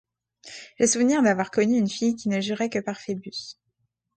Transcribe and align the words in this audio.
J’ai 0.79 0.87
souvenir 0.87 1.21
d’avoir 1.21 1.51
connu 1.51 1.77
une 1.77 1.87
fille 1.87 2.15
qui 2.15 2.27
ne 2.27 2.41
jurait 2.41 2.71
que 2.71 2.79
par 2.79 2.99
Phœbus. 2.99 3.59